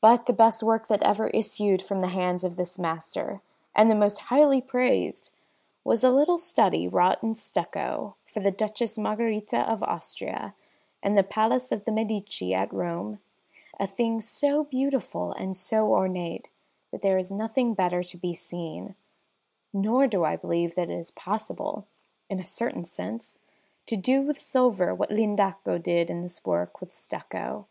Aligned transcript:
But 0.00 0.26
the 0.26 0.32
best 0.32 0.64
work 0.64 0.88
that 0.88 1.00
ever 1.04 1.28
issued 1.28 1.80
from 1.80 2.00
the 2.00 2.08
hands 2.08 2.42
of 2.42 2.56
this 2.56 2.76
master, 2.76 3.40
and 3.72 3.88
the 3.88 3.94
most 3.94 4.18
highly 4.34 4.60
praised, 4.60 5.30
was 5.84 6.02
a 6.02 6.10
little 6.10 6.38
study 6.38 6.88
wrought 6.88 7.22
in 7.22 7.36
stucco 7.36 8.16
for 8.26 8.40
the 8.40 8.50
Duchess 8.50 8.98
Margherita 8.98 9.58
of 9.60 9.80
Austria 9.84 10.56
in 11.04 11.14
the 11.14 11.22
Palace 11.22 11.70
of 11.70 11.84
the 11.84 11.92
Medici 11.92 12.52
at 12.52 12.72
Rome 12.72 13.20
a 13.78 13.86
thing 13.86 14.20
so 14.20 14.64
beautiful 14.64 15.30
and 15.34 15.56
so 15.56 15.86
ornate 15.92 16.48
that 16.90 17.02
there 17.02 17.16
is 17.16 17.30
nothing 17.30 17.74
better 17.74 18.02
to 18.02 18.16
be 18.16 18.34
seen; 18.34 18.96
nor 19.72 20.08
do 20.08 20.24
I 20.24 20.34
believe 20.34 20.74
that 20.74 20.90
it 20.90 20.98
is 20.98 21.12
possible, 21.12 21.86
in 22.28 22.40
a 22.40 22.44
certain 22.44 22.82
sense, 22.82 23.38
to 23.86 23.94
do 23.96 24.20
with 24.20 24.40
silver 24.40 24.92
what 24.92 25.12
L'Indaco 25.12 25.80
did 25.80 26.10
in 26.10 26.22
this 26.22 26.44
work 26.44 26.80
with 26.80 26.92
stucco. 26.92 27.68